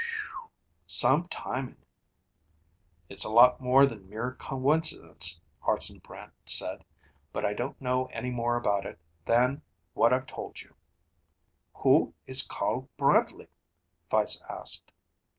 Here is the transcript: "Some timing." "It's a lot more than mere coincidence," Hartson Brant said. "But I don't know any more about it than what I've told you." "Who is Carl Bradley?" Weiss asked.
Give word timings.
"Some 0.87 1.27
timing." 1.27 1.85
"It's 3.07 3.23
a 3.23 3.29
lot 3.29 3.61
more 3.61 3.85
than 3.85 4.09
mere 4.09 4.31
coincidence," 4.33 5.43
Hartson 5.59 5.99
Brant 5.99 6.33
said. 6.45 6.83
"But 7.31 7.45
I 7.45 7.53
don't 7.53 7.79
know 7.79 8.07
any 8.07 8.31
more 8.31 8.55
about 8.55 8.83
it 8.87 8.97
than 9.25 9.61
what 9.93 10.11
I've 10.11 10.25
told 10.25 10.59
you." 10.59 10.73
"Who 11.75 12.15
is 12.25 12.41
Carl 12.41 12.89
Bradley?" 12.97 13.49
Weiss 14.11 14.41
asked. 14.49 14.91